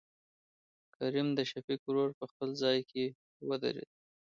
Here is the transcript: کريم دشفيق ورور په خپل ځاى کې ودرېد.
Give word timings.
کريم 0.95 1.27
دشفيق 1.39 1.81
ورور 1.87 2.09
په 2.19 2.25
خپل 2.31 2.49
ځاى 2.61 2.79
کې 2.91 3.05
ودرېد. 3.47 3.89